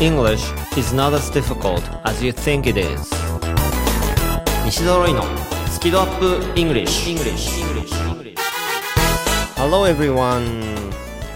[0.00, 3.10] English is not as difficult as you think it is
[4.64, 5.24] 西澤ロイの
[5.72, 7.50] スキドアップ English, English.
[9.56, 10.92] Hello everyone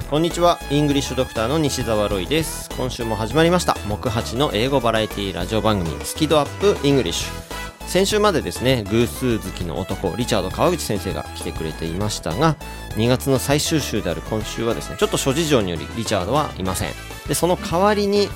[0.09, 7.52] こんにちはイングリッシュドクターの西澤ロイです今週も始まりました木八の英語バラエティラジオ番組スキドアップ English
[7.93, 12.57] 先週までですね偶数好きの男リチャード川口先生が来てくれていましたが
[12.97, 16.93] 2月の最終週である今週はですねちょっと諸事情によりリチャードはいません。
[17.29, 18.31] でその代わりに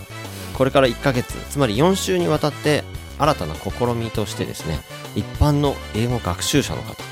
[0.59, 2.84] これから1ヶ月つまり4週にわたって
[3.19, 4.79] 新たな試みとしてですね
[5.15, 7.02] 一般の英語学習者の方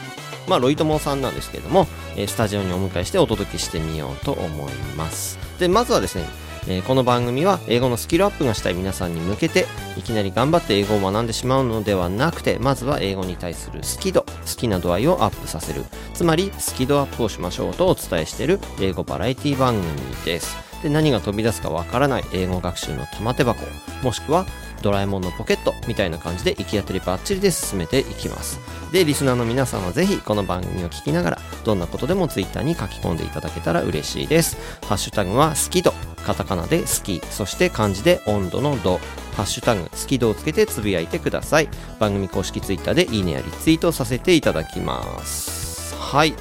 [0.47, 1.87] まあロイトモさんなんですけれども
[2.27, 5.39] スタジオにお迎えしてお届けしてみようと思います。
[5.59, 6.27] でまずはですね
[6.67, 9.67] えー、この番組は英語のスキルアップがしたい皆さんに向けて
[9.99, 15.85] いきなり頑張って英語を学んでしまうのではなくてまずは英語に対する好き度好きな度合いをアップさせる。
[16.15, 19.85] つまりスキドアップをしましょうとお伝えしている英語バラエティ番組
[20.25, 20.57] です。
[20.83, 23.61] で何が飛び出すかわからない英語学習の玉手箱
[24.03, 24.47] もしくは
[24.85, 28.61] ドラえもんのポケットみたいな感じで行き当たりばっちりで進めていきます。
[28.93, 34.57] でリスナーの皆さんはぜひこの番組を聞きながらどんなことでも Twitter に書き込んでいただけたら嬉しいです。
[34.87, 35.95] ハッシュタグは好き度
[36.25, 39.01] カタカナで好きそして漢字で温度の度。
[39.35, 41.69] ハッシュタグ好き度をつけてつぶやいてください。
[41.99, 45.95] 番組公式 Twitter でいいねやリツイートさせていただきます。
[45.97, 46.35] はい。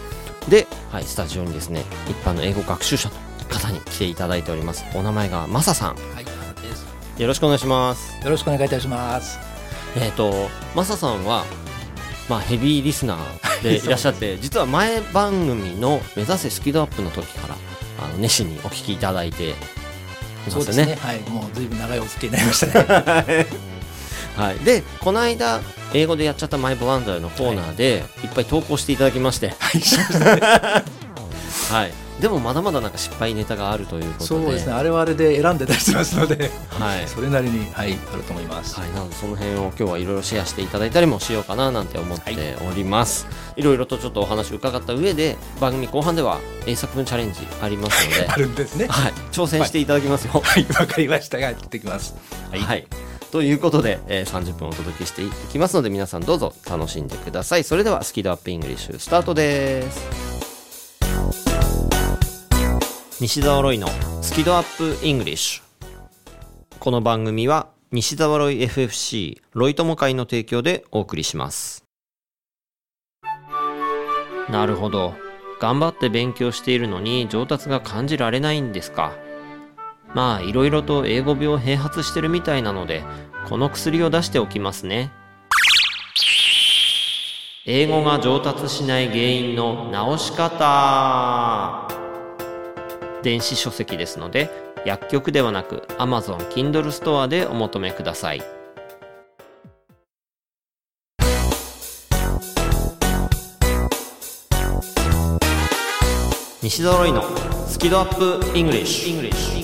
[0.48, 3.16] で、はい、スタジオにですね一般の英語学習者の
[3.50, 4.86] 方に来ていただいております。
[4.94, 6.26] お名前がマサさん、はい、
[7.18, 8.24] よろしくお願いします。
[8.24, 9.38] よろしくお願いいたします。
[9.96, 11.46] えっ、ー、とマサさんは
[12.30, 17.56] まあ、ヘビーリスナーでいらっしゃって実は前番組の「目指せスキドアップ」の時から
[18.00, 19.54] あの熱心にお聞きいただいてい
[20.52, 20.86] ますね。
[20.86, 20.98] ね。
[21.02, 23.48] はい、もうずいぶん長いお付き合いになりましたね。
[24.38, 25.62] はい、でこの間
[25.94, 29.82] 英語でやっちゃったマイブランダーのコーナーで、い、っぱい投稿していただきまして、はい、
[32.20, 34.26] でもまだまだなんか失敗ネタがあるということで。
[34.26, 34.74] そうですね。
[34.74, 48.28] あれはあれで選んでたりしますので、はい、 それなりに、はい、あると思います、はい、なのでその辺を今日はいろいろシェアしていただいたりもしようかななんて思っております、はい、いろいろとちょっとお話を伺った上で番組後半では英作文チャレンジありますので。
[48.32, 50.42] あるんですね、はい、挑戦していただきますよ。
[50.44, 50.66] はい。
[50.80, 51.40] わ、かりました。
[51.40, 52.16] がやってきます。
[52.52, 52.88] はい、はい。
[53.32, 57.64] ということで、えー、30分お届けしていきますので皆さんどうぞ楽しんでください。
[57.64, 60.33] それではスキドアップイングリッシュスタートです
[63.22, 63.88] 西澤ロイの
[64.24, 66.80] スキドアップイングリッシュ。
[66.80, 71.86] この番組は西澤ロイ FFC ロイ友会の提供でお送りします。
[74.50, 75.14] なるほど。
[75.62, 79.14] 頑張って勉強しているのに上達が感じられないんですか。
[80.16, 83.04] まあいろいろと英語病併発してるみたいなので
[83.48, 85.12] この薬を出しておきますね。
[87.66, 91.93] 英語が上達しない原因の直し方。
[93.24, 94.50] 電子書籍ですので
[94.86, 98.44] 薬局ではなく Amazon Kindle ストアでお求めください。
[106.62, 107.24] 西揃いの
[107.68, 109.63] スキドアップイングリッシュ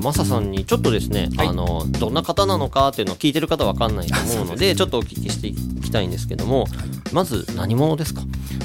[0.00, 6.66] グリッシュマサさんにちょっとですね、はい、あのどんな方なのかっていうのを聞いてる方わかんないと思うのでちょっとお聞きしていきたいんですけども、
[7.12, 8.22] まず何者ですか？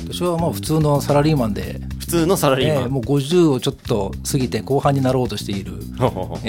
[0.07, 5.73] 私はまあ普通のサラリーマンで普通のサラリーマン、えー、もう50をちょっと過ぎて後半になろうとしている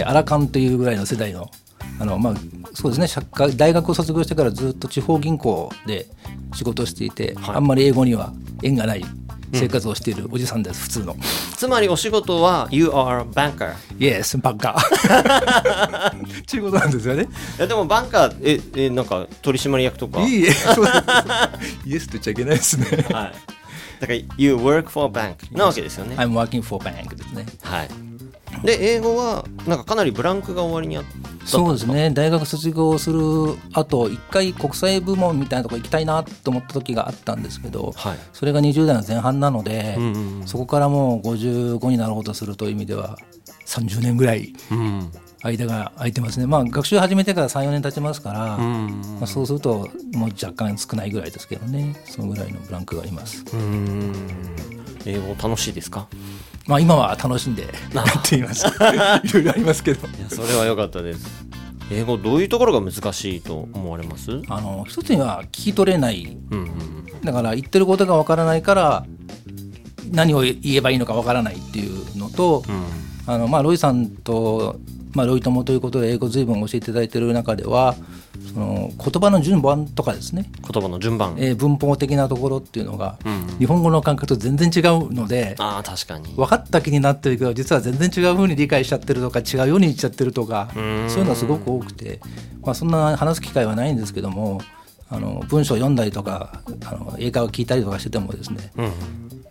[0.04, 1.50] アラカンというぐらいの世代の
[1.98, 2.34] あのまあ
[2.74, 3.24] そうですね
[3.56, 6.06] 大学を卒業してからずっと地方銀行で
[6.54, 8.32] 仕事をしていて、はい、あんまり英語には
[8.62, 9.04] 縁がない
[9.52, 11.16] 生活をしているおじさんです、普通の。
[11.56, 17.24] つまりお仕事は You are banker Yes バンカーということなんですよね。
[17.58, 18.36] いやでもバンカー
[18.76, 20.20] ええなんか取締役とか。
[20.20, 20.86] いいえそう
[21.84, 22.86] イエスと言っちゃいけないですね。
[23.10, 23.32] はい。
[24.00, 26.16] だから You work for bank なわけですよね。
[26.16, 27.46] I'm working for bank ですね。
[27.62, 27.88] はい
[28.66, 32.10] で英語はなんかかなりブランクが終わりにあったそうですね。
[32.10, 33.20] 大学卒業する
[33.72, 43.16] あと一回国際部門みたいなとこ行きたいなと思った時があったんですけど、はい、それが20代の前半なので、うんうんうん、そこからもう55になろうとするという意味では
[43.66, 44.54] 30年ぐらい
[45.42, 51.94] 間が空いてますね、まあ、学習始めてから34年経ちますから、うんうん、まあ、そうするともう若干少ないぐらいですけどね。
[52.06, 53.44] そのぐらいのブランクがあります。
[53.52, 54.12] うん。
[55.04, 56.08] 英語楽しいですか？
[56.66, 58.66] まあ今は楽しんでやっています。
[58.66, 60.06] いろいろありますけど。
[60.06, 61.46] いやそれは良かったです。
[61.92, 64.42] 英語どういうところが難しいと思われます？
[64.48, 69.06] あの一つには聞き取れない、うんうん、だから言ってることがわからないから
[70.10, 74.80] 何を言えばいいのかわからないっていうのと、うん、あのまあロイさんと
[75.16, 77.96] まあ、ロイ友ということで英語随分教えていただいている中では
[78.52, 80.50] その言葉の順番とかですね。
[80.60, 86.34] 言葉の順番、えー、文法的なところっていうのが、うん、日本語の感覚と全然違うのであ確かに。
[86.34, 92.20] 分かった気になってるけど実は全然違うふうに理解しちゃってるとか違うように言っちゃってるとかそういうのはすごく多くて、
[92.60, 94.60] まあ、そんな話す機会はないんですけども
[95.08, 98.92] あの文章を読んだりとかあの映画を聞いたりとかしててもですね、うん、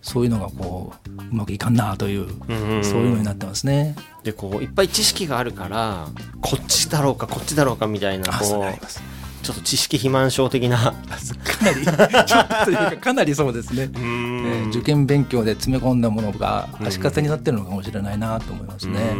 [0.02, 3.96] そういうのがこううまくいかんなという、うんうん、そういうのになってますね。
[4.26, 6.08] でこういっぱい知識があるから
[6.42, 8.86] こっちだろうかこっちだろうかみたいなこう
[9.44, 10.78] ちょっと知識肥満症的な。
[10.80, 11.86] かなり
[12.26, 19.16] ちょっとというかかなりそうですね、えー、受験勉強で詰め込んだものが足かせになってるのかもしれないなと思いますね。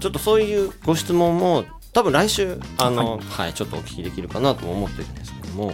[0.00, 1.64] ちょっとそういうご質問も
[1.94, 5.72] 多分来週あの、はい、はい、ちょっとお聞きできるかなと思ってるんですけども。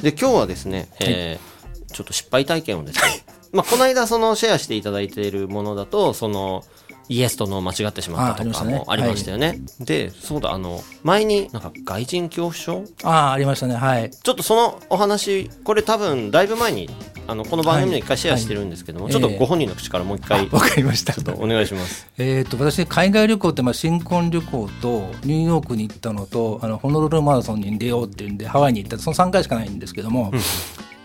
[0.00, 3.24] で今日はですね、えー、はい、ちょっと失敗体験をですね。
[3.50, 6.64] まあこの間そのシェアしていただいているものだとその
[7.08, 9.52] イエスとの間違ってしまったとかもありましたよね。
[9.52, 12.84] ねはい、で、そうだ、あの、前になんか外人恐怖症？
[13.02, 13.74] ああ、ありましたね。
[13.74, 14.10] はい。
[14.10, 16.88] ちょっとそのお話、これ多分だいぶ前に、
[17.26, 20.48] あの、この番組で一回シェアしてるんですけども、はいはい、ちょっとご本人の口からもう一回。
[20.48, 21.12] わ、かりました。
[21.12, 22.08] ちょっとお願いします。
[22.18, 30.32] えっと、私、海外旅行って、まあ、新婚旅行と、ニューヨークに行ったのと、あの、ホノルルマラソンに出ようっていうんで、ハワイに行った、その3回しかないんですけども、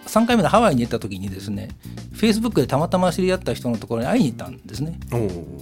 [0.09, 1.69] 3回目のハワイに行った時にですね
[2.13, 4.99] フェイスブックでたまたま知り合った人のところに会いに行ったんですね。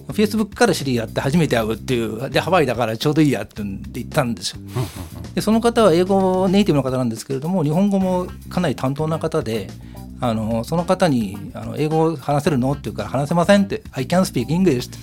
[0.08, 4.60] フェイスブックから知り合って初めて会うっていうでハワイだからちょうどいいやって言ったんですよ。
[5.36, 9.70] でその方は英語ネイティブの方なんですけれども日本語もかなり担当な方で
[10.20, 14.98] あのその方にあの「英語話せるの?」って言うから「話せません」って「I can speak English」って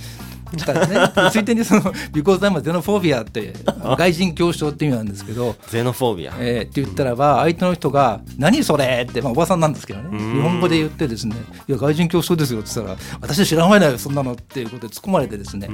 [0.57, 1.13] したらね。
[1.31, 1.83] ついでにその
[2.13, 3.53] 「Because I'm a xenophobia」って
[3.97, 5.57] 外人恐怖症って意味なんですけど。
[5.69, 10.19] ゼノフォービア、えー、って言ったらば相手の人が「何それ!」って、まあ、おばさんなんですけどね。
[10.19, 11.37] 日本語で言ってですね
[11.69, 15.69] 「いや外人恐怖症ですよ」って言ったら「私知らないよそんなの」っていうことで突っ込まれてですね。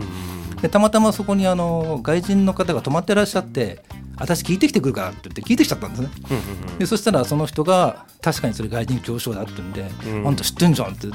[0.62, 3.82] でたまたまそこにあの外人の方が泊まってらっしゃって
[4.20, 6.08] 私聞いてきてくるからって言って聞いてきちゃったんですね、
[6.78, 11.10] でそしたらその人が確かにそれ外人恐怖症だって言うんで、うん、あんた知ってんじゃんって英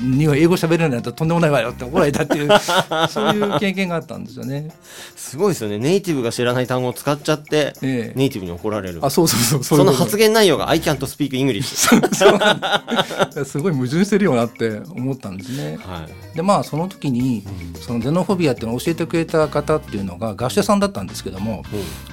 [0.48, 2.50] 語喋れないんだったらとんでもないわよって怒られたっていう
[3.10, 4.72] そういう経験があったんですよね。
[5.16, 5.78] すごいですよね。
[5.78, 9.00] ネイティブが知らない単語を使っちゃって、ええ、ネイティブに怒られる。
[9.04, 11.64] あそうそうそうその発言内容が「I can't speak English
[13.32, 17.44] そうすごい矛盾してるよなって思ったんですね、はい、でまあその時に、
[17.82, 21.64] そのゼノフォビアっていうのを教えてくれた方っていうのが学者さんだったんですけども、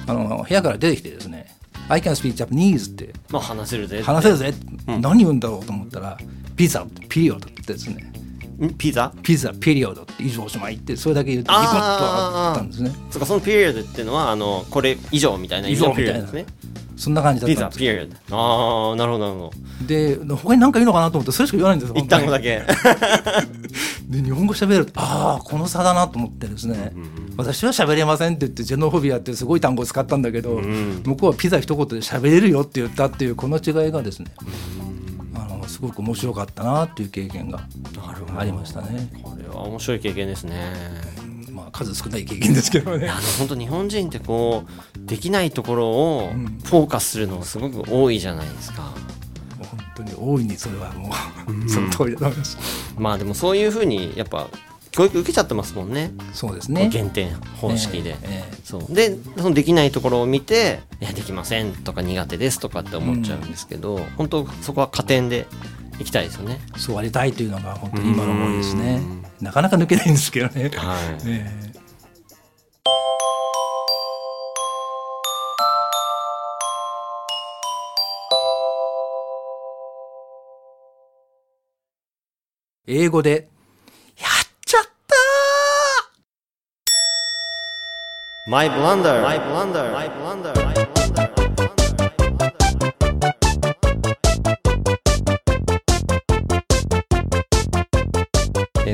[0.05, 1.47] うん、あの部屋から出てきてですね
[1.87, 3.13] I can speak Japanese って。
[3.29, 4.01] まあ話せるぜ。
[4.01, 4.53] 話せるぜ。
[4.87, 6.17] うん、何言うんだろうと思ったら、
[6.55, 8.11] ピザ、ピリオドってですね。
[8.77, 9.13] ピザ？
[9.21, 12.91] ピザ、ピリオドって以上おしまいって、それだけ言うと、ニコッとあったんですね。
[13.11, 16.45] そうか、そのピリオドっていうのは、あの、これ以上みたいな以上みたいなですね。
[17.03, 18.37] そんな感じだったんですピザ、ピリオド。
[18.37, 19.51] ああ、なるほど、なるほ
[19.81, 19.87] ど。
[19.87, 21.95] で、他に何か言うのかなと思って、それしか言わないんですよ。
[21.97, 22.63] 一単語だけ。
[24.07, 26.93] で、日本語喋ると、ああ、この差だなと思ってですね。
[26.95, 34.31] うん私は喋れませんって言ってジェノフォビアってすごい単語を使ったんだけど、うん、向こうはピザ一言で喋れるよって言ったっていうこの違いがですね、
[35.67, 37.67] すごく面白かったなっていう経験が
[38.37, 39.09] ありましたね。
[39.23, 40.73] これは面白い経験ですね。
[41.51, 43.09] まあ、数少ない経験ですけどね。
[43.39, 46.31] 本当日本人ってこうできないところを
[46.63, 48.93] フォーカスするのすごく多いじゃないですか。
[49.59, 51.09] 本当に大いにそれはも
[51.65, 52.57] う、その通りだと思います。
[52.97, 54.47] まあでもそういうふうにやっぱ
[54.91, 56.11] 教育受けちゃってますもんね。
[56.33, 56.87] そうですね。
[56.87, 58.93] 減点方式で、えーえー、そう。
[58.93, 65.47] でそのできないところを見て「いやできません」とか「苦手です」とかって思っちゃうんですけど、うん、本当そこは加点で
[65.99, 66.59] いきたいですよね。
[66.77, 69.01] そうありたいというのが本当に今の思いですね。
[69.41, 70.71] なかなか抜けないんですけどね。
[70.75, 71.62] はい、え
[82.85, 83.47] 英語で
[88.45, 89.21] My blunder.
[89.21, 89.93] My blunder.
[89.93, 90.53] My blunder.
[90.65, 91.43] My blunder.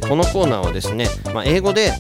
[0.08, 1.92] このコーナーはですね、まあ、英語で、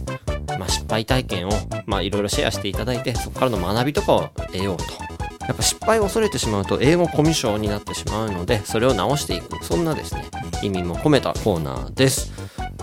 [0.60, 1.51] まあ、失敗体験を、
[1.88, 5.09] まあ、いろいろシェアしていただいてそこからの学びとかを得ようと
[5.50, 9.65] やっぱ失敗を恐れてしまうと英語コミュ障になってしまうのでそれを直していく。
[9.65, 10.25] そんなですね
[10.62, 12.32] 意味も込めたコーナーです。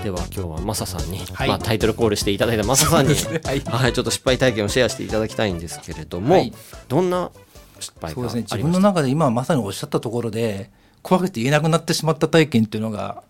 [0.02, 6.52] では今日はマサさんに、はい、まあ、タイトルコールしていただいたマサさんに、ね、はい、はい、ちょっと失敗体験をシェアしていただきたいんですけれども、はい、
[6.88, 7.30] どんな
[7.78, 8.42] 失敗そうですね。
[8.42, 13.22] 自分の中で今まさにおっしゃったところで怖くて言えなくなってしまった体験っていうのが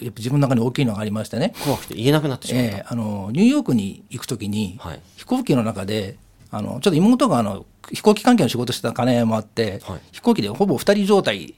[0.00, 1.52] やっぱ自分の中に大きいのがありましてね。
[1.64, 6.16] 怖くて言えなくなってしまった、えー、あのニューヨークに行くときに、はい、飛行機の中で
[6.52, 11.54] あのちょっと妹があの飛行機関係の仕事してた金もあって、はい、飛行機でほぼ2人状態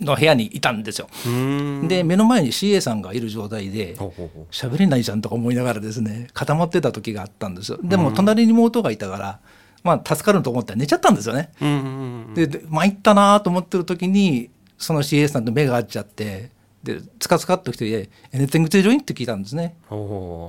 [0.00, 1.08] の部屋にいたんですよ。
[1.88, 3.96] で目の前に CA さんがいる状態で
[4.50, 7.78] 喋れないじゃんとか思いながらですね固まってた時があったんですよ。
[7.82, 9.40] でも隣に妹がいたから
[9.82, 11.50] まあ助かると思って寝ちゃったんですよね。
[12.34, 16.50] で参ったなと思ってる時にその CA さんと目が合っちゃって
[16.82, 19.76] でつかつかっと来て「Anything to drink?」って聞いたんですね。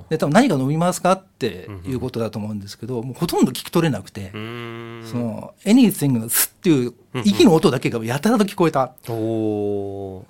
[0.09, 4.31] で多分何が飲みますかっていうことだと思うんですけど、もうほとんど聞き取れなくて。
[4.31, 8.93] その「Anything」の「す」っていう息の音だけがやたらと聞こえた。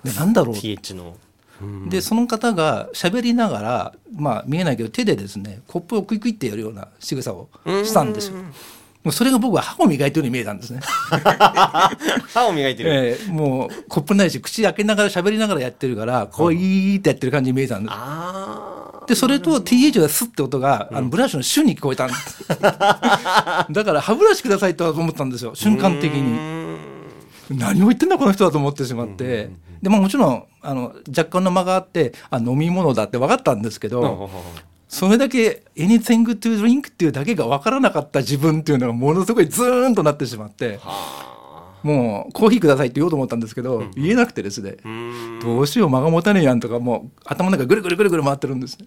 [0.04, 0.54] でなんだろう。
[0.54, 1.16] TH の。
[1.88, 8.34] でその方が喋りながらまあ見えないけど手でですねコップをクイクイってやるような仕草をしたんですよ。
[9.04, 10.80] もうそれが僕は歯を磨いてるように見えたんですね。
[12.32, 17.94] 歯を磨いてる、えー、もうコップないし口開けながら喋りながらやってるからこういいってやってる感じに見えたんです。
[19.06, 22.48] でそれと TH がスッって音が、あのブラシの瞬に聞こえたんです。
[22.48, 25.54] だから歯ブラシくださいと思ったんですよ。
[25.54, 26.64] 瞬間的に。
[27.50, 29.50] 何を言ってんだこの人だと思ってしまって、
[29.82, 34.30] でももちろんあの若干の間があってあ飲み物だって分かったんですけど、
[34.94, 40.78] それだけ「anything to drink」っていうだけが分からなかった自分っていうのがものすごいズーンとなってしまって。
[41.82, 44.76] もうコーヒーくださいって言おうと思ったんですけど、言えなくてですね、
[45.42, 48.86] どうしよう間が持たねえやんとかもう頭の中ぐるぐるぐるぐる回ってるんですね。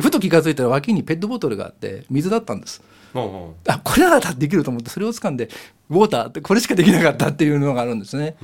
[0.00, 2.80] ふと気が付いたら脇にペットボトルがあって水だったんです。
[3.14, 5.48] あこれならできると思ってそれを掴んで
[5.90, 8.36] ウォーターってこれしかできなかったっていうのがあるんですね。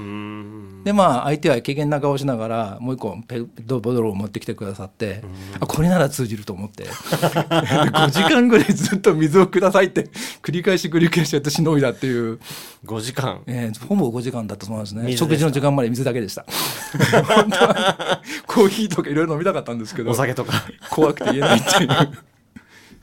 [0.84, 5.22] でまあ相手は軽減な顔しながらもう一個ペットボトルを持ってきてくださって
[5.58, 6.84] あこれなら通じると思って。
[6.88, 10.10] 5時間ぐらいずっと水をくださいって
[10.42, 12.38] 繰り返し繰り返しやってしのいだっていう。
[12.84, 15.16] 5時間、えー、ほぼ5時間だったと思いますね。
[15.16, 16.44] 食事の時間まで水だけでした。
[18.46, 20.12] コーヒーとかいろいろ飲みたかったんですけど。
[20.12, 20.52] お酒とか。
[20.90, 21.88] 怖くて言えないっていう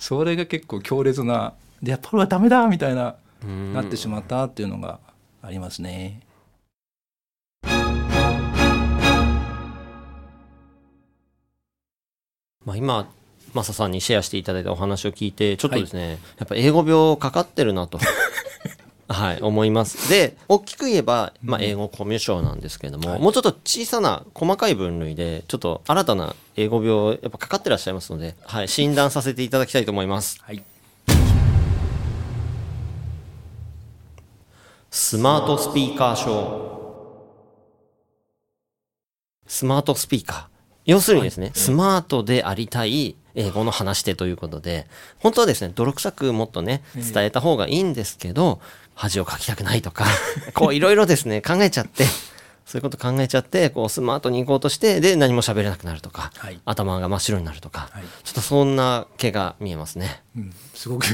[0.08, 3.16] それが結構強烈なでやっぱりはダメだみたいな
[3.74, 5.00] なってしまったっていうのが
[5.42, 6.22] ありますね。
[12.64, 13.10] まあ今
[13.56, 17.98] マサさんにシェアしていただいたお話を聞いてちょっとですね、はい、やっぱ英語病かかってるなと
[19.08, 20.10] はい、思います。
[20.10, 30.40] で、大きく言えば、まあ、英語コミュ障なんですけども、はい、もうちょっと小さな細かい分類で、ちょっと新たな英語病、やっぱかかってらっしゃいますので、はい、診断させていただきたいと思います。
[30.42, 30.64] はい。
[34.90, 36.66] スマートスピーカー症。
[39.46, 40.46] スマートスピーカー。
[40.86, 44.88] 要するにですね、はい、スマートでありたい英語の話し手ということで、
[45.20, 48.62] 本当はですね、泥臭くもっとね、伝えた方がいいんですけど、
[48.96, 50.06] 恥をかきたくないとか、
[50.56, 52.06] こういろいろですね、考えちゃって、
[52.66, 60.24] そういうこと考えちゃって、こうスマートに行こうとして、で、何も喋れなくなるとか、はい、頭が真っ白になるとか、はい、ちょっとそんな毛が見えますね。
[60.36, 61.06] うん、すごく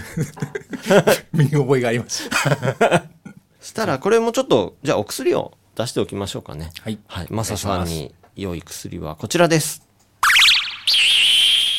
[1.33, 2.29] 身に覚えがあります。
[3.61, 6.71] したら、これもちょっと、じゃあお薬を出しておきましょうかね。
[6.81, 6.97] はい。
[7.07, 7.27] はい。
[7.29, 9.83] マサさんに良い薬はこちらです。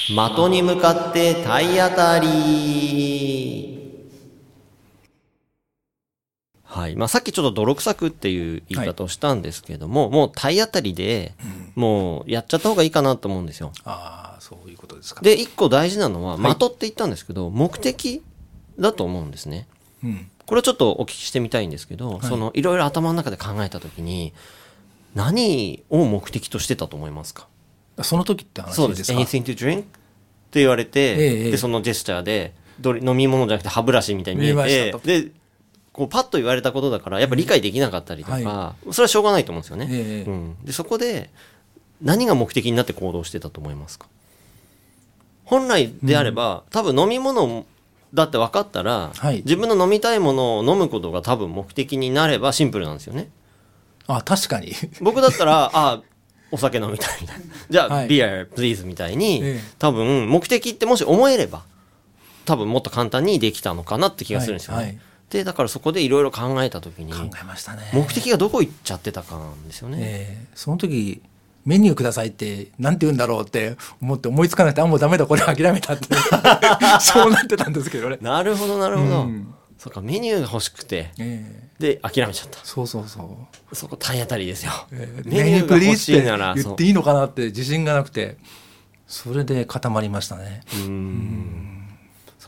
[0.09, 0.17] 的
[0.51, 3.82] に向かって体当たり。
[6.73, 6.97] はい。
[6.97, 11.35] まあ、さっきちょっと泥臭くっていう言い方をしたんですけども、はい、もう体当たりで、
[11.75, 13.73] もうやっちゃった方がいいかなと思うんですよ。
[13.85, 15.21] ああ、そういうことですか。
[15.21, 18.23] で、一個大事なのは、的って言ったんですけど、目的
[18.79, 19.69] だと思うんですね。
[20.03, 20.31] うん。
[20.47, 24.33] これはちょっとお聞きしてみたいんですけど、はい、その、いろいろ頭の中で考えたときに、
[25.15, 27.49] 何を目的としてたと思いますか？
[28.03, 28.87] その時って話ですか？
[28.87, 29.13] そうです。
[29.13, 29.83] anything to drink?
[29.83, 29.85] っ
[30.51, 35.33] て言われて、ええ、で、そのジェスチャーで、どれ飲み物じゃなくて歯ブラシみたいに見えて、で、
[36.03, 41.31] こうパッと言われたことだからやっぱ理解できなかったりとか、はい、それはしょうがないと思うんですよね、えー、うん、でそこで
[42.01, 44.09] 何が目的になって行動してたと思いますか？
[45.45, 47.67] 本来であれば、うん、多分飲み物
[48.15, 53.31] だって分かったら、はい、自分の飲みたいものを飲むことが多分目的になればシンプルなんですよね。
[54.09, 54.73] あ確かに。
[55.01, 56.03] 僕だったらあ
[56.51, 57.45] お酒飲みたいみたいな。
[57.71, 61.63] じゃあ、はい、ビアプリーズみたいに、えー、多分目的ってもし思えれば
[62.45, 64.99] 多分もっと簡単にできたのかなって気がするんですよね、はい
[65.33, 67.91] でだからそこでいろいろ考えた時に考えましたね。
[67.95, 69.97] 目的がどこ行っちゃってたかなんですよね。
[69.99, 71.23] えー、その時
[71.65, 76.07] メニューくださいってなんて言うんだろうって思って思いつかなくてあもうダメだこれ諦めたって。
[77.01, 78.19] そうなってたんですけどね。
[78.21, 79.23] なるほどなるほど。
[79.23, 82.59] うん、そうかメニューが欲しくて、えー、で諦めちゃった。
[82.63, 83.39] そうそうそ
[83.73, 83.75] う。
[83.75, 88.37] そこ体当たりですよ、えー、メニューが欲しいなら言っていいのかなって自信がなくて
[89.07, 90.61] それで固まりましたね。
[90.75, 91.72] うん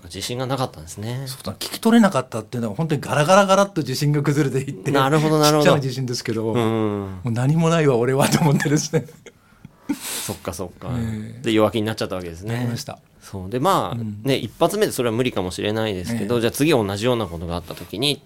[0.06, 1.24] 自信がなかったんですね。
[1.26, 5.64] そうだ聞き取れなかったっていうのは本当にガラガラガラっと自信が崩れていってなるほどなるほど。
[5.64, 9.06] ちっちゃな自信ですけど、うん、もう何もないわ俺はと思ってですね。
[9.88, 12.66] そっかそっか、えー、で弱気になっちゃったわけですね。
[12.70, 12.98] ました。
[13.20, 13.50] そう。
[13.50, 18.22] でまあ、うん、ね一発目でそれは無理かもしれないですけど、えー、じゃあ次同じようなことがあった時に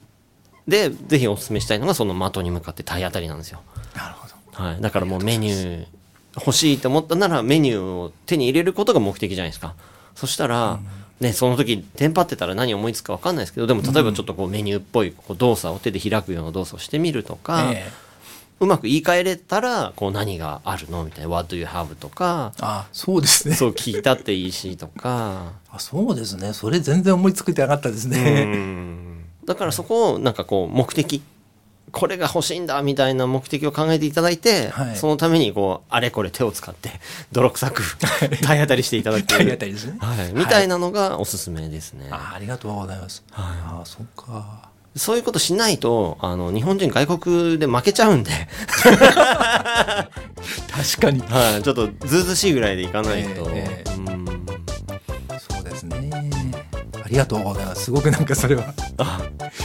[0.66, 3.60] でぜひお勧めしたいのがその的に向かって体当たりなんですよ。
[3.96, 4.62] なるほど。
[4.64, 5.86] はい、だからもうメニュー
[6.34, 9.74] 欲しいと思ったならメニューを手に入れることが目的じゃないですか。
[10.14, 17.90] そしたら、うんね、その時テンパってたら何思いつくか分かんないですけどでも例えばちょっとこうメニューっぽいこう動作を手で開くような動作をしてみるとか、え
[18.60, 23.54] うまく言い換えれたらこう何があるのみたいな「What do you have?」とかあそうですね。
[23.54, 25.52] そう聞いたっていいしとか。
[25.70, 26.52] あそうですね。
[26.52, 28.88] それ全然思いつくてなかったですね。
[29.44, 31.22] だからそこをなんかこう目的
[31.92, 36.90] これが欲しいんだみたいな目的を考えていただいて、はい、そのためにこうあれこれ手を使って
[37.32, 37.82] 泥臭く
[38.42, 39.26] 体当たりしていただく。
[39.26, 44.68] 体当たりですね、はい、みたいなのがおすすめですね、あありがとうございます、はい、ああそっか。
[44.96, 48.30] そういうことしないとあの日本人外国で負けちゃうんで。
[50.68, 54.07] 確かに、はい、ちょっとずうずしいぐらいでいかないと、えーえー、うん
[57.08, 57.84] りがとうございます。
[57.84, 58.74] すごくなんかそれは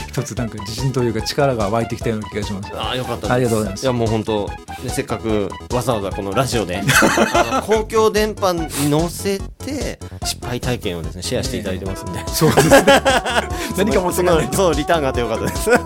[0.08, 2.70] 一つなんか自信というか力が湧いてきたような気がします。
[2.74, 3.82] あよかったありがとうございます。
[3.82, 4.50] いやもう本当
[4.88, 6.82] せっかくわざわざこのラジオで
[7.66, 12.84] 公共電波に乗せて失敗体験をですねシェアしていただいてますんで、そうですね。
[13.76, 14.40] 何かもその。
[14.52, 15.70] そうリターンがあってよかったです。
[15.74, 15.76] あ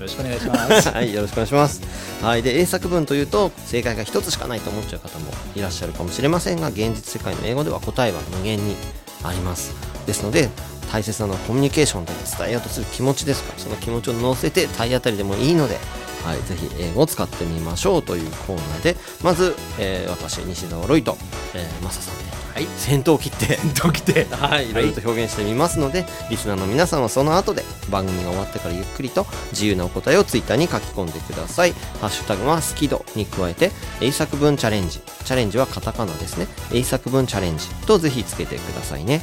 [0.00, 0.88] ろしくお願いします。
[0.90, 1.82] はい、よろしくお願いします。
[2.20, 8.74] はい、で英作文というと正解が一つしかないと思っちゃう方もいらっしゃるかもしれませんが、現実世界の英語では答えは無限に
[9.22, 9.74] あります。
[10.06, 10.48] ですので
[10.90, 13.58] 大切なのはコミュニケーションで伝えようとする気持ちですから。
[13.58, 15.78] その気持ちを乗せて体当たりでもいいので、
[16.24, 18.96] はい、ぜひ英語を使ってみましょうというコーナーで。
[19.22, 21.16] まず、えー、私西澤ロイと、
[21.54, 24.72] えー、さんで、はい、先頭を切って 先頭切ってはい、い。
[24.72, 31.74] ろいろと表現してみますので、はい、リスナーの皆さんはその後で番組が終わってからゆっくりと自由なお答えをツイッターに書き込んでください。
[32.00, 35.00] ハッシュタグは好き度に加えて英作文チャレンジ。
[35.26, 36.48] チャレンジはカタカナですね。
[36.72, 39.20] 英作文チャレンジとぜひつけてくださいね。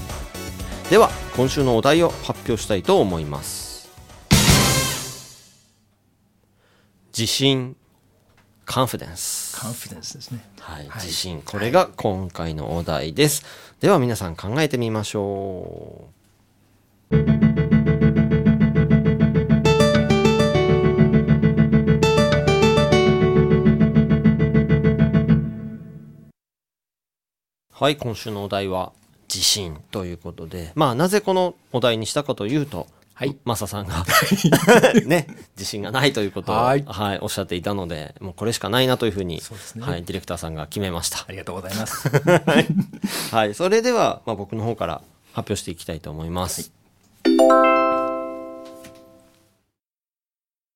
[0.91, 3.89] では今週のお題を発表したいと思います。
[7.17, 7.77] 自信
[8.65, 10.43] カンフィデンスカンフィデンスですね。
[10.59, 11.41] はい、はい、自信。
[11.45, 13.49] これが今回のお題です、は
[13.79, 16.13] い、では皆さん考えてみましょう。
[27.83, 28.93] はい、今週のお題は
[29.27, 33.37] 自信ということで、まあなぜこのお題にしたかというと、はい。
[33.45, 34.03] マサさんが
[35.05, 39.85] ね、自信がないということを、はい、はい、おっしゃっていたので、もうこれしかないなというふうに、そうね。
[39.85, 41.19] はい、ディレクターさんが決めました。
[41.27, 42.09] ありがとうございます。
[42.09, 42.67] はい。
[43.31, 45.01] はい、それでは、まあ僕の方から
[45.33, 46.71] 発表していきたいと思います。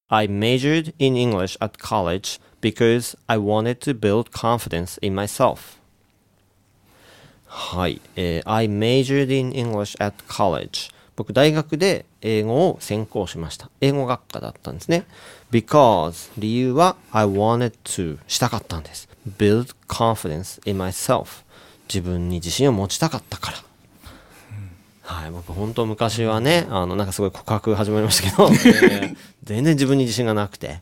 [0.08, 5.78] はい、I majored in English at college because I wanted to build confidence in myself.
[7.48, 13.72] はい、えー、I majored in English at college 僕大学で英語を専攻しました。
[13.82, 15.06] 英語学科だったんですね。
[15.52, 19.10] Because 理由は I wanted to したかったんです。
[19.38, 21.44] Build confidence in myself
[21.90, 23.58] 自分に自信を持ちたかったから、
[25.02, 30.82] はい、僕本当昔はねあのなんかすごい告白始まりましたけど、えー、全然自分に自信がなくて、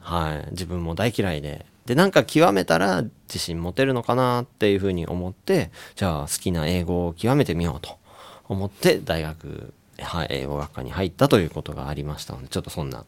[0.00, 1.64] はい、自分も大嫌いで。
[1.86, 7.98] でなんか極めたら自信持てるのかなっていうふうに思ってじゃあ好きな英語を極めてみようと
[8.50, 13.04] 思って大学、はい、英語学科に入ったということがありましたのでちょっとそんな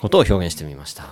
[0.00, 1.04] ことを表現してみました。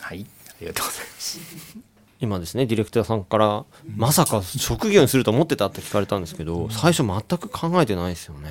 [0.00, 1.78] はいありがとうございます。
[2.20, 3.64] 今ですねディレクターさんから
[3.96, 8.50] 「まさか職業にすると思ってた?」って聞かれたんですけど最初全く考えてないですよね。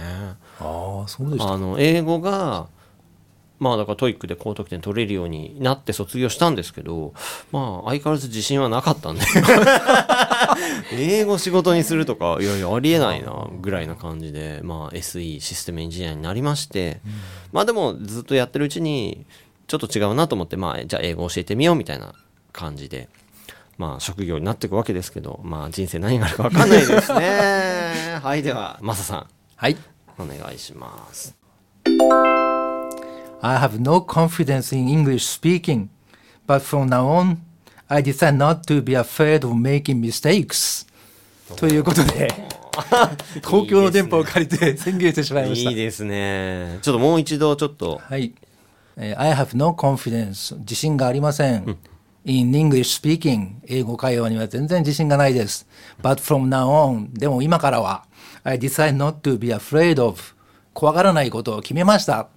[0.60, 1.52] ああそうでした。
[1.52, 2.68] あの英語が
[3.60, 7.14] まあだから TOEICで高得点取れるようになって卒業したんですけど
[7.52, 9.22] まあ相変わらず自信はなかったんで
[10.92, 17.02] 英語仕事にするとかいやいやありえないなぐらいな感じでまあ SE システムエンジニアになりまして
[17.52, 19.26] まあでもずっとやってるうちに
[19.68, 22.14] ちょっと違うなと思ってまあじゃあ英語教えてみようみたいな
[22.54, 23.10] 感じで
[23.78, 28.20] まあ職業になっていくわけですけどまあ人生何があるか分かんないですね。
[28.24, 29.28] はいではマサさん。
[29.56, 29.78] はい。
[30.20, 31.36] お願いします。
[33.42, 35.90] I have no confidence in English speaking,
[36.48, 37.38] but from now on,
[37.90, 40.86] I decide not to be afraid of making mistakes.
[41.56, 42.28] ということで、
[43.44, 45.70] 公共の電波を借りて宣言してしまいました。
[45.70, 46.80] いいですね。
[46.82, 48.02] ちょっともう一度ちょっと。
[48.04, 48.34] はい。
[48.98, 50.58] I have no confidence.
[50.60, 51.64] 自信がありません。
[51.66, 51.78] うん、
[52.26, 53.56] in English speaking.
[53.68, 55.68] 英語会話には全然自信がないです。
[56.02, 57.18] But from now on.
[57.18, 58.06] でも今からは、
[58.44, 60.22] I decide not to be afraid of.
[60.74, 62.28] 怖がらないことを決めました。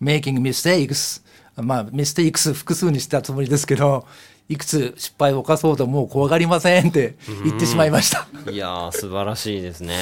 [0.00, 1.22] making mistakes
[1.56, 4.06] まあ mistakes 複数にしたつもりですけど
[4.48, 8.26] いくつ失敗を犯そうともう怖がりませんって言ってしまいました。
[8.50, 9.94] いや素晴らしいですね。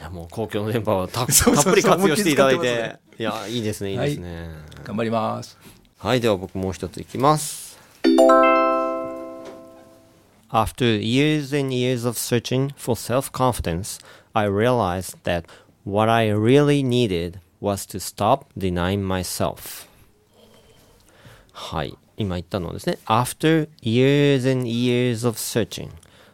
[0.00, 4.48] いやもう公共の電波をた たっぷり活用していただいて、ね、いやいいですねいいですね、はい、
[4.84, 5.58] 頑張ります。
[5.98, 7.78] はいでは僕もう一ついきます。
[10.50, 14.00] After years and years of searching for self-confidence,
[14.32, 15.44] I realized that
[15.84, 19.86] what I really needed was to stop denying myself.
[21.52, 25.88] はい今言ったのですね after years and years of searching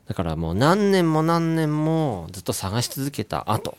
[0.09, 3.77] だからもう何年も何年もずっと探し続けた後。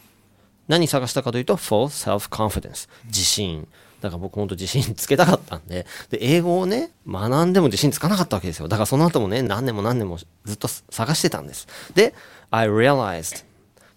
[0.68, 3.68] 何探したかというと for self-confidence 自信。
[4.02, 5.86] だから僕本当自信つけたかったんで。
[6.10, 8.68] で英語をね学んでも自信つかなかったわけですよ。
[8.68, 11.68] だからその後もね何年も何年もずっと探してたんです。
[11.96, 12.14] で
[12.52, 13.46] I realized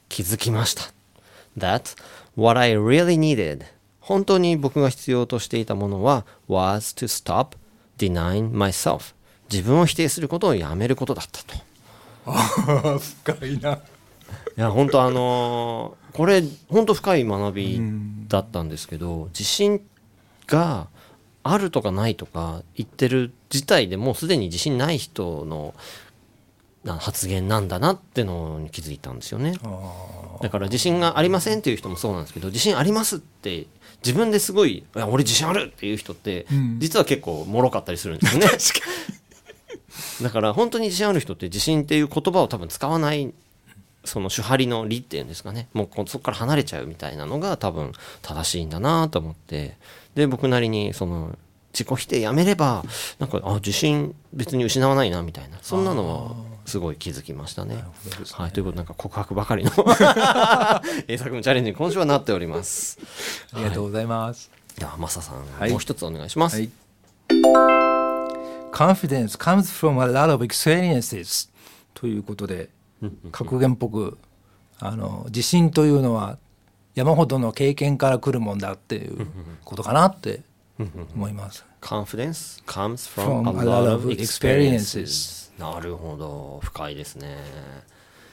[0.09, 0.85] 気づきました。
[1.59, 1.96] that
[2.37, 3.64] What I really needed
[3.99, 7.57] 本当に僕が必要としていたものは was to stop
[8.00, 9.14] denying myself
[9.52, 11.54] 自分を否定することをやめることだったと。
[12.26, 13.74] ああ深いな。
[13.74, 17.80] いや本当あのー、これ本当深い学び
[18.28, 19.82] だったんですけど自信
[20.46, 20.88] が
[21.42, 25.74] あるとかないとか言ってる自体でもうすでに自信ない人の
[26.98, 29.54] 発言なんだなってのに気づいたんですよね
[30.42, 33.66] だから自信がありませんっていう人もそうなんですけど自信ありますって
[34.04, 38.48] 自分ですごい「いや俺自信ある!」っていう人って、うん、実は結構もろかったりするんですよね。
[40.22, 43.32] だから本当に自信ある人って自信っていう言葉を多分使わない
[44.04, 45.68] その手張りの理っていうんですかね。
[45.72, 49.76] もうそこから離れちゃうみたいなのが多分正しいんだなと思って。
[50.14, 51.36] で僕なりにその
[51.72, 52.84] 自己否定やめれば
[53.18, 55.58] なんかあ自信別に失わないなみたいな。
[55.62, 57.74] そんなのはすごい気づきましたね。
[57.74, 57.85] ね
[58.33, 59.72] はい、ということでなんか告白ばかりの
[61.09, 62.98] 英作文チャレンジに今週はなっております。
[63.52, 64.50] ありがとうございます。
[64.52, 66.56] はい、ではマサさん、はい、もう一つお願いします。
[66.56, 66.70] はい、
[68.72, 71.50] Confidence comes from a lot of experiences
[71.92, 72.70] ということで
[73.33, 74.16] 格言っぽく
[74.78, 76.38] あの自信というのは
[76.94, 79.26] 山ほどの経験から来るもんだっていう
[79.64, 80.42] ことかなって
[81.14, 81.64] 思います。
[81.80, 85.39] Confidence comes from a lot of experiences.
[85.61, 86.59] なるほど。
[86.64, 87.37] 深いですね。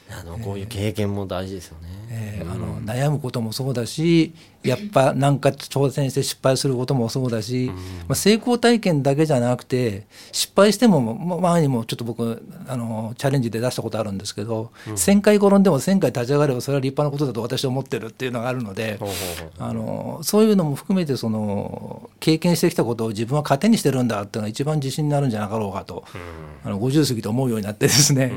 [0.10, 2.46] あのこういう経験も大事ですよね、えー、
[2.88, 19.00] 悩むこともそうだしやっぱ何か挑戦して失敗することもそうだし、うん、まあ、成功体験だけじゃなくて失敗しても前にもちょっと僕あのチャレンジで出したことあるんですけど、うん、1,000回転んでも1,000回立ち上がればそれは立派なことだと私は思ってるっていうのがあるので、
[19.60, 26.04] あのそういうのも含めてその経験してきたことを自分は糧にしてるんだっていうのが一番自信になるんじゃなかろうかと、
[26.64, 28.34] うん、あの50過ぎて思うようになってですね、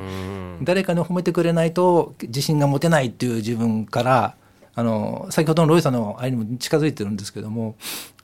[0.63, 4.37] 誰かに褒めてくれないと自信が持てないっていう自分から
[4.81, 7.77] あの先ほどのロイさんの愛にも近づいてるんですけども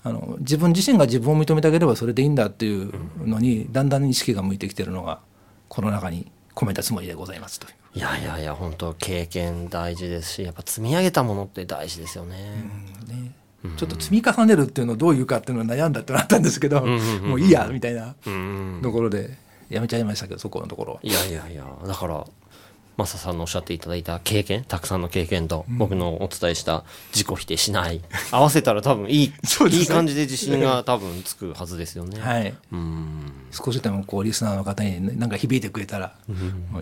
[0.02, 2.94] あの自分自身が自分を認めてあげればそれでいいんだっていう
[3.26, 5.20] のにだんだん意識が向いてきてるのが
[5.68, 12.36] この中に込めたつもりでございますといやいやいや本当経験大事ですしやっぱ積み上げたものって大事ですよね。
[13.06, 13.32] ね。
[13.76, 16.82] ちょっと積み重ねるっていうのをどういうかっていうのを悩んだってなったんですけど、
[17.22, 18.14] もういいやみたいな
[18.82, 19.36] ところで
[19.68, 21.64] やめちゃいましたけどそこのところいやいやいや。
[21.86, 22.24] だから
[22.96, 29.35] マサさんのおっしゃっていただいた経験たくさんの経験と僕のお伝えした自己否定しない、 合わせたら多分いいね、
[29.70, 32.18] いい感じで自信が多分つくはずですよね。
[32.20, 33.32] はい、うん。
[33.50, 36.14] 少しでもこうリスナーの方に何か響いてくれたら、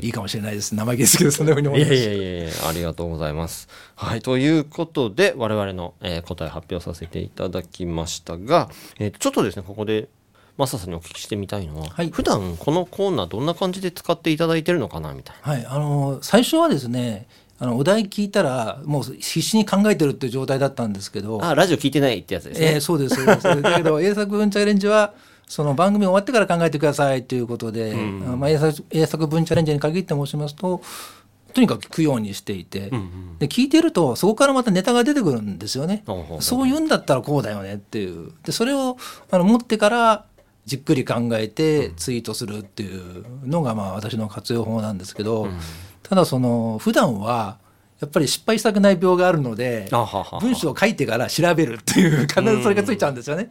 [0.01, 0.75] いいかもしれないです。
[0.75, 3.69] 生意気ですけどそんなふうに思いますいやいやいやありがとうございます。
[3.97, 4.23] はい。
[4.23, 10.09] ということで我々の、えー、答え発表させていただきましたが、えー、ちょっとですねここで
[10.57, 15.53] マサさんにお聞きしてみたいのは、はい、普段このコーナーどんな感じで使っていただいてるのかなみたいな。
[15.53, 17.27] はい、あの最初はですね
[17.59, 23.63] あのお題聞いたらもう必死に考えてるっていう状態だったんですけどあラジオ聞いてないってやつですね、えー、そうですそうです。
[23.63, 25.15] だけど 英作文チャレンジは
[25.49, 30.81] その番組終わってから考えてくださいということで、うん、まあ、英作英作文チャレンジに限って申しますと
[31.53, 38.33] とにかく聞くようにしていて、うんうん、で聞いてるとそこからまたネタが出てくるんですよね、うん、そういうんだったらこうだよねっていう。
[38.45, 38.97] でそれを
[39.31, 40.25] あの持ってから
[40.67, 45.59] じっくり考えてツイートするっていうのがまあ私の活用法なんですけど、うん、
[46.03, 47.59] ただその普段は
[48.01, 49.89] やっぱり失敗したくない病があるので
[50.41, 53.51] 文章を書いてから調べるっていう必ずそれがついちゃうんですよね。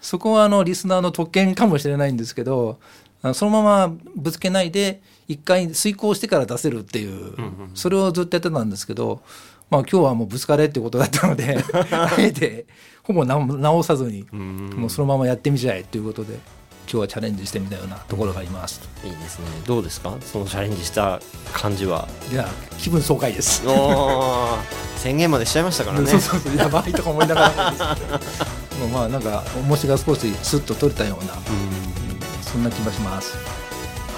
[0.00, 2.78] そこはあのリスナーの特権かもしれないんですけど
[3.32, 7.34] そのままぶつけないで一回遂行してから出せるっていう、
[7.72, 9.22] それをずっとやってたんですけど、
[9.70, 11.56] まあ、今日はもうぶつかれってことだったので
[11.90, 12.66] あえて
[13.04, 16.38] ほぼ直さずにもうそのままやってみちゃえということで。
[16.86, 18.78] 今日はチャレンジしてみたようなところがあります。
[19.02, 19.46] いいですね。
[19.66, 20.14] どうですか？
[20.20, 21.18] そのチャレンジした
[21.54, 22.06] 感じは？
[22.30, 23.62] いや気分爽快です。
[24.98, 26.06] 宣言までしちゃいましたからね。
[26.12, 27.96] そうそうそうやばいとか思いながら。
[28.92, 31.40] まあなんか重しが少しスッと取れたような、うん、
[32.42, 33.34] そんな気がします。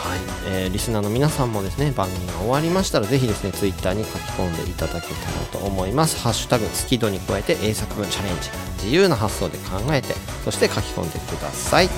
[0.07, 6.21] はい、えー、リスナーの皆さんもですね番組が終わりましたらぜひですねツイッターに書き込んでいただけたらと思います。
[6.21, 8.51] ハッシュタグスキドに加えて英作文チャレンジ。
[8.85, 10.15] 自由な発想で考えて
[10.45, 11.89] そして書き込んでください。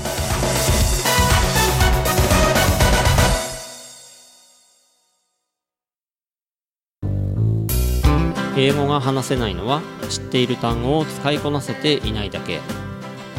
[8.56, 12.60] 英語が話せないのは知っている単語を使いこなせていないだけ。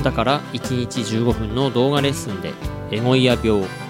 [0.03, 2.53] だから1日15分の動画レッスンで
[2.91, 3.63] エゴイヤ病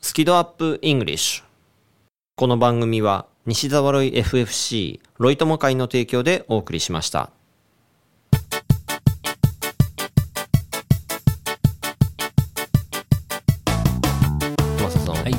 [0.00, 1.44] スキドアップイングリッシュ
[2.36, 7.30] この番組は西澤ロイ FFC ロイ友会の提供でお送りしました。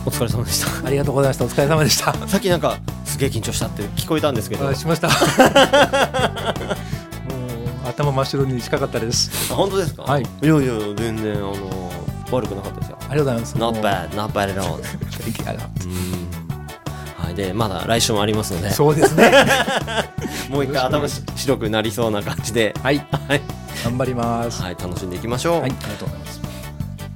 [0.03, 0.87] お疲れ様でした。
[0.87, 1.45] ありがとうございました。
[1.45, 2.13] お疲れ様でした。
[2.27, 4.73] さっきなんかすげえ緊張したって聞こえたんですけど。
[4.73, 5.09] しました。
[5.11, 5.13] も
[7.85, 9.53] う頭真っ白に近かったです。
[9.53, 10.03] 本当ですか？
[10.03, 10.23] はい。
[10.23, 11.53] いやいや全然あの
[12.35, 12.97] 悪くなかったですよ。
[12.99, 13.55] ありがとうございます。
[13.57, 14.81] Not bad, not bad at all.
[17.17, 18.71] はい、でまだ来週もありますので。
[18.71, 19.31] そうですね。
[20.49, 22.73] もう一回頭白くなりそうな感じで。
[22.81, 22.97] はい。
[22.97, 23.41] はい。
[23.83, 24.61] 頑張ります。
[24.61, 25.61] はい、楽しんでいきましょう。
[25.61, 26.40] はい、ありがとうございます。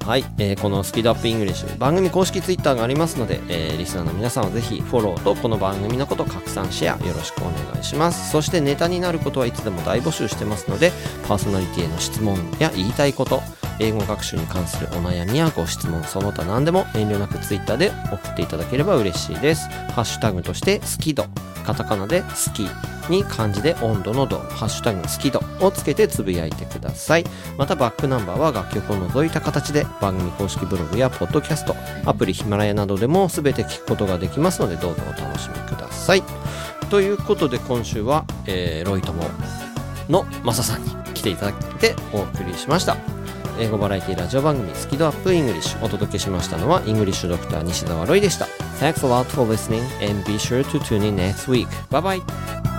[0.06, 8.30] はい、えー、このスピードアップ English 番組公式ツイッターがありますので、えー、リスナーの皆さんはぜひフォローとこの番組のこと拡散シェアよろしくお願いします。
[8.30, 10.92] そしてネタになることはいつでも大募集してますので
[11.28, 13.42] パーソナリティへの質問や言いたいこと
[13.80, 19.68] 英語学習に関するお悩みやご質問その他何でも遠慮なくツイッターで送っていただければ嬉しいです。
[19.94, 21.26] ハッシュタグとして好き度
[21.66, 22.68] カタカナで好き
[23.10, 27.26] に漢字で温度の度、ハッシュタグ好き度をつけてつぶやいてください。
[27.58, 31.76] またバックナンバーは楽曲を除いた形で番組公式ブログやポッドキャスト、
[32.06, 36.24] アプリヒマラヤなどでも全て聞くことができますのでどうぞお楽しみください。
[36.90, 39.24] ということで今週は、えー、ロイ友
[40.08, 42.98] のマサさんに来ていただいてお送りしました。
[43.58, 48.65] 英語バラエティラジオ番組スキドアップ English お届けしましたのは English Doctor 西澤ロイでした。
[48.80, 51.68] Thanks a lot for listening and be sure to tune in next week.
[51.90, 52.75] Bye bye!